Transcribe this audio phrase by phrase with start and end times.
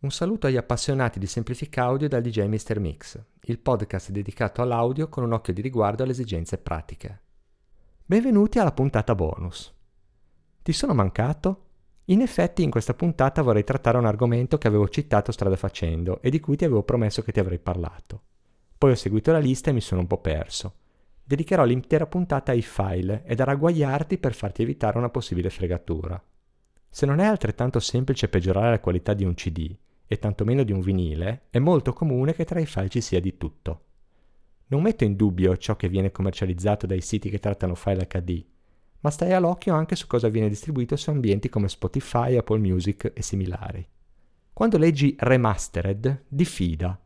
[0.00, 2.78] Un saluto agli appassionati di Semplifica Audio dal DJ Mr.
[2.78, 7.22] Mix, il podcast dedicato all'audio con un occhio di riguardo alle esigenze pratiche.
[8.06, 9.74] Benvenuti alla puntata bonus.
[10.62, 11.64] Ti sono mancato?
[12.04, 16.30] In effetti in questa puntata vorrei trattare un argomento che avevo citato strada facendo e
[16.30, 18.22] di cui ti avevo promesso che ti avrei parlato.
[18.78, 20.74] Poi ho seguito la lista e mi sono un po' perso.
[21.24, 26.22] Dedicherò l'intera puntata ai file ed a ragguagliarti per farti evitare una possibile fregatura.
[26.88, 29.76] Se non è altrettanto semplice peggiorare la qualità di un CD,
[30.08, 33.36] e tantomeno di un vinile, è molto comune che tra i file ci sia di
[33.36, 33.82] tutto.
[34.68, 38.44] Non metto in dubbio ciò che viene commercializzato dai siti che trattano file HD,
[39.00, 43.22] ma stai all'occhio anche su cosa viene distribuito su ambienti come Spotify, Apple Music e
[43.22, 43.86] similari.
[44.52, 46.98] Quando leggi remastered, diffida.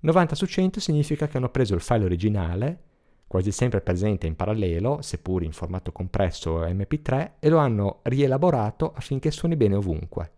[0.00, 2.82] 90 su 100 significa che hanno preso il file originale,
[3.26, 8.92] quasi sempre presente in parallelo, seppur in formato compresso o MP3, e lo hanno rielaborato
[8.94, 10.33] affinché suoni bene ovunque.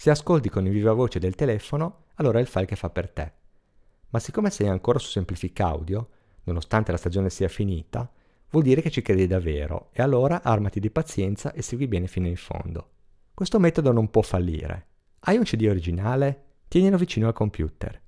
[0.00, 3.10] Se ascolti con il viva voce del telefono, allora è il file che fa per
[3.10, 3.32] te.
[4.10, 6.08] Ma siccome sei ancora su Semplifica Audio,
[6.44, 8.08] nonostante la stagione sia finita,
[8.50, 12.28] vuol dire che ci credi davvero e allora armati di pazienza e segui bene fino
[12.28, 12.90] in fondo.
[13.34, 14.86] Questo metodo non può fallire.
[15.18, 16.44] Hai un CD originale?
[16.68, 18.00] Tienilo vicino al computer.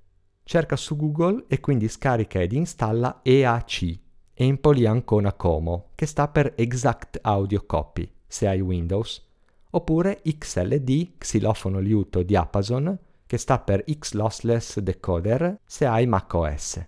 [0.45, 3.99] Cerca su Google e quindi scarica ed installa EAC,
[4.33, 9.29] Empoli Ancona Como, che sta per Exact Audio Copy, se hai Windows,
[9.71, 16.85] oppure XLD, xilofono liuto diapason, che sta per X Lossless Decoder se hai macOS.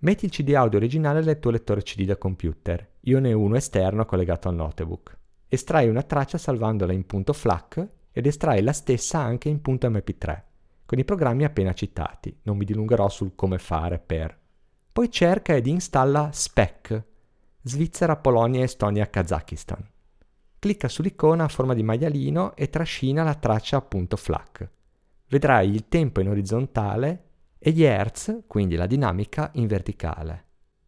[0.00, 3.56] Metti il CD audio originale nel tuo lettore CD da computer, io ne ho uno
[3.56, 5.16] esterno collegato al notebook.
[5.48, 10.42] Estrai una traccia salvandola in punto .flac ed estrai la stessa anche in punto .mp3,
[10.84, 14.36] con i programmi appena citati, non mi dilungherò sul come fare per.
[14.92, 17.04] Poi cerca ed installa SPEC,
[17.62, 19.92] Svizzera, Polonia, Estonia, Kazakistan
[20.64, 24.70] clicca sull'icona a forma di maialino e trascina la traccia appunto FLAC.
[25.28, 27.24] Vedrai il tempo in orizzontale
[27.58, 30.44] e gli hertz, quindi la dinamica, in verticale.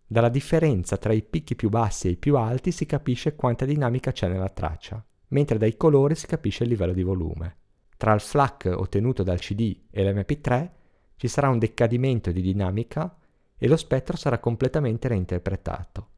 [0.06, 4.12] Dalla differenza tra i picchi più bassi e i più alti si capisce quanta dinamica
[4.12, 7.56] c'è nella traccia, mentre dai colori si capisce il livello di volume.
[7.98, 10.70] Tra il FLAC ottenuto dal CD e l'MP3
[11.16, 13.14] ci sarà un decadimento di dinamica
[13.58, 16.08] e lo spettro sarà completamente reinterpretato.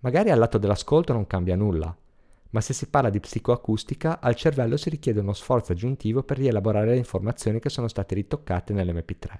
[0.00, 1.96] Magari al lato dell'ascolto non cambia nulla,
[2.50, 6.90] ma se si parla di psicoacustica, al cervello si richiede uno sforzo aggiuntivo per rielaborare
[6.90, 9.38] le informazioni che sono state ritoccate nell'MP3.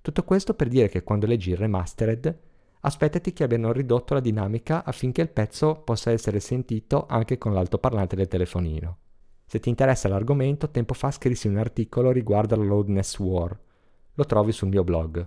[0.00, 2.38] Tutto questo per dire che quando leggi il remastered,
[2.80, 8.16] aspettati che abbiano ridotto la dinamica affinché il pezzo possa essere sentito anche con l'altoparlante
[8.16, 8.98] del telefonino.
[9.44, 13.58] Se ti interessa l'argomento, tempo fa scrissi un articolo riguardo alla loudness war.
[14.14, 15.26] Lo trovi sul mio blog.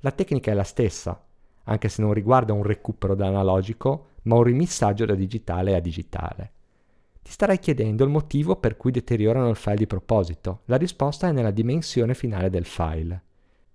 [0.00, 1.24] La tecnica è la stessa,
[1.70, 6.52] anche se non riguarda un recupero da analogico, ma un rimissaggio da digitale a digitale.
[7.22, 10.62] Ti starai chiedendo il motivo per cui deteriorano il file di proposito.
[10.64, 13.22] La risposta è nella dimensione finale del file.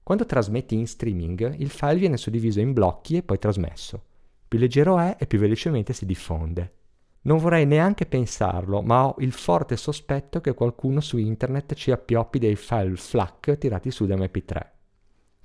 [0.04, 4.04] Quando trasmetti in streaming, il file viene suddiviso in blocchi e poi trasmesso.
[4.48, 6.74] Più leggero è e più velocemente si diffonde.
[7.22, 12.40] Non vorrei neanche pensarlo, ma ho il forte sospetto che qualcuno su internet ci appioppi
[12.40, 14.75] dei file FLAC tirati su da MP3.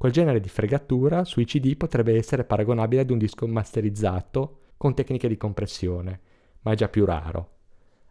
[0.00, 5.28] Quel genere di fregatura sui CD potrebbe essere paragonabile ad un disco masterizzato con tecniche
[5.28, 6.20] di compressione,
[6.62, 7.50] ma è già più raro.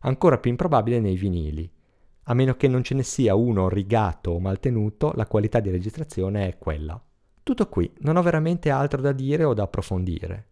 [0.01, 1.67] Ancora più improbabile nei vinili.
[2.25, 6.47] A meno che non ce ne sia uno rigato o maltenuto, la qualità di registrazione
[6.47, 7.03] è quella.
[7.41, 10.45] Tutto qui, non ho veramente altro da dire o da approfondire.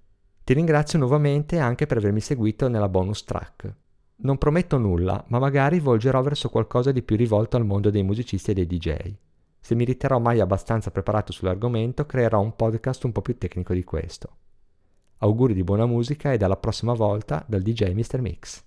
[0.44, 3.76] Ti ringrazio nuovamente anche per avermi seguito nella bonus track.
[4.22, 8.50] Non prometto nulla, ma magari volgerò verso qualcosa di più rivolto al mondo dei musicisti
[8.50, 9.16] e dei DJ.
[9.68, 13.84] Se mi riterrò mai abbastanza preparato sull'argomento, creerò un podcast un po' più tecnico di
[13.84, 14.30] questo.
[15.18, 18.22] Auguri di buona musica e alla prossima volta dal DJ Mr.
[18.22, 18.64] Mix.